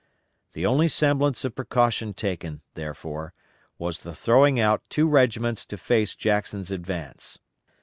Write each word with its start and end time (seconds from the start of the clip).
The 0.53 0.65
only 0.65 0.87
semblance 0.87 1.45
of 1.45 1.53
precaution 1.53 2.15
taken, 2.15 2.61
therefore, 2.73 3.35
was 3.77 3.99
the 3.99 4.15
throwing 4.15 4.59
out 4.59 4.81
two 4.89 5.07
regiments 5.07 5.63
to 5.67 5.77
face 5.77 6.15
Jackson's 6.15 6.71
advance. 6.71 7.37